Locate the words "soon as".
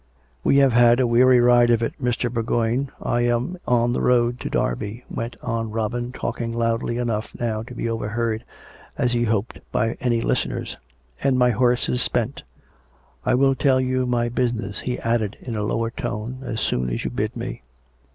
16.61-17.03